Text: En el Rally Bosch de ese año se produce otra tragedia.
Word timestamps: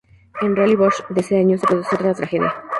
En 0.41 0.47
el 0.47 0.55
Rally 0.57 0.75
Bosch 0.75 1.05
de 1.09 1.21
ese 1.21 1.37
año 1.37 1.59
se 1.59 1.67
produce 1.67 1.95
otra 1.95 2.15
tragedia. 2.15 2.51